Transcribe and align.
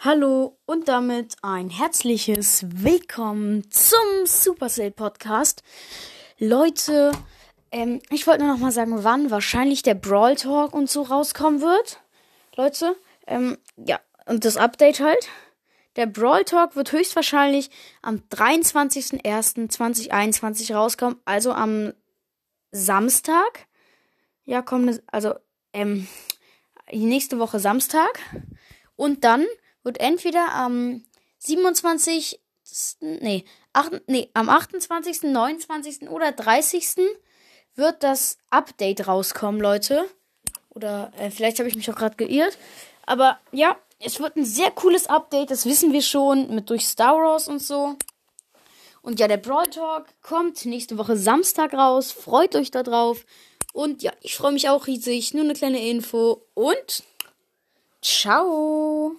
Hallo 0.00 0.56
und 0.64 0.86
damit 0.86 1.34
ein 1.42 1.70
herzliches 1.70 2.64
Willkommen 2.68 3.68
zum 3.68 4.26
Supercell 4.26 4.92
Podcast. 4.92 5.64
Leute, 6.38 7.10
ähm, 7.72 8.00
ich 8.08 8.28
wollte 8.28 8.44
nur 8.44 8.52
noch 8.52 8.60
mal 8.60 8.70
sagen, 8.70 9.02
wann 9.02 9.32
wahrscheinlich 9.32 9.82
der 9.82 9.96
Brawl 9.96 10.36
Talk 10.36 10.72
und 10.72 10.88
so 10.88 11.02
rauskommen 11.02 11.62
wird. 11.62 12.00
Leute, 12.54 12.94
ähm, 13.26 13.58
ja, 13.76 13.98
und 14.26 14.44
das 14.44 14.56
Update 14.56 15.00
halt. 15.00 15.28
Der 15.96 16.06
Brawl 16.06 16.44
Talk 16.44 16.76
wird 16.76 16.92
höchstwahrscheinlich 16.92 17.68
am 18.00 18.22
23.01.2021 18.30 20.76
rauskommen, 20.76 21.20
also 21.24 21.50
am 21.50 21.92
Samstag. 22.70 23.66
Ja, 24.44 24.62
kommende, 24.62 25.02
also, 25.08 25.34
ähm, 25.72 26.06
die 26.92 27.04
nächste 27.04 27.40
Woche 27.40 27.58
Samstag. 27.58 28.20
Und 28.94 29.24
dann 29.24 29.44
wird 29.88 30.00
entweder 30.00 30.52
am 30.52 31.02
27. 31.38 32.38
Nee, 33.00 33.44
8, 33.72 34.02
nee, 34.06 34.28
am 34.34 34.50
28., 34.50 35.22
29. 35.22 36.10
oder 36.10 36.30
30. 36.30 36.98
wird 37.74 38.02
das 38.02 38.36
Update 38.50 39.08
rauskommen, 39.08 39.62
Leute. 39.62 40.04
Oder 40.68 41.10
äh, 41.18 41.30
vielleicht 41.30 41.58
habe 41.58 41.70
ich 41.70 41.74
mich 41.74 41.90
auch 41.90 41.96
gerade 41.96 42.16
geirrt. 42.16 42.58
Aber 43.06 43.40
ja, 43.50 43.78
es 43.98 44.20
wird 44.20 44.36
ein 44.36 44.44
sehr 44.44 44.70
cooles 44.72 45.06
Update, 45.06 45.50
das 45.50 45.64
wissen 45.64 45.94
wir 45.94 46.02
schon, 46.02 46.54
mit 46.54 46.68
durch 46.68 46.86
Star 46.86 47.16
Wars 47.16 47.48
und 47.48 47.62
so. 47.62 47.96
Und 49.00 49.18
ja, 49.20 49.26
der 49.26 49.38
Brawl 49.38 49.68
Talk 49.68 50.04
kommt 50.20 50.66
nächste 50.66 50.98
Woche 50.98 51.16
Samstag 51.16 51.72
raus. 51.72 52.12
Freut 52.12 52.54
euch 52.54 52.70
da 52.70 52.82
drauf. 52.82 53.24
Und 53.72 54.02
ja, 54.02 54.12
ich 54.20 54.36
freue 54.36 54.52
mich 54.52 54.68
auch 54.68 54.86
riesig. 54.86 55.32
Nur 55.32 55.44
eine 55.44 55.54
kleine 55.54 55.88
Info. 55.88 56.44
Und 56.52 57.04
ciao. 58.02 59.16